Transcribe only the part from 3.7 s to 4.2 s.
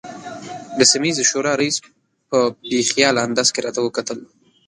وکتل.